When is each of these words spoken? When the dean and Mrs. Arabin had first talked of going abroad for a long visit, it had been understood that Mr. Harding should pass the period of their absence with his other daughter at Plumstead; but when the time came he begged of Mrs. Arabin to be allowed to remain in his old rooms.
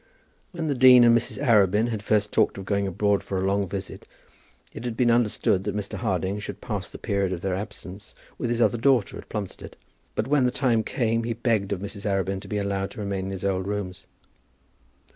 When 0.51 0.67
the 0.67 0.73
dean 0.73 1.03
and 1.03 1.15
Mrs. 1.15 1.37
Arabin 1.37 1.89
had 1.89 2.01
first 2.01 2.31
talked 2.31 2.57
of 2.57 2.65
going 2.65 2.87
abroad 2.87 3.21
for 3.23 3.37
a 3.37 3.45
long 3.45 3.67
visit, 3.67 4.07
it 4.73 4.83
had 4.83 4.97
been 4.97 5.11
understood 5.11 5.63
that 5.63 5.75
Mr. 5.75 5.93
Harding 5.93 6.39
should 6.39 6.59
pass 6.59 6.89
the 6.89 6.97
period 6.97 7.31
of 7.31 7.41
their 7.41 7.53
absence 7.53 8.15
with 8.39 8.49
his 8.49 8.61
other 8.61 8.79
daughter 8.79 9.19
at 9.19 9.29
Plumstead; 9.29 9.75
but 10.15 10.25
when 10.27 10.45
the 10.47 10.51
time 10.51 10.81
came 10.81 11.23
he 11.23 11.33
begged 11.33 11.71
of 11.71 11.81
Mrs. 11.81 12.07
Arabin 12.09 12.41
to 12.41 12.47
be 12.47 12.57
allowed 12.57 12.89
to 12.89 12.99
remain 12.99 13.25
in 13.25 13.31
his 13.31 13.45
old 13.45 13.67
rooms. 13.67 14.07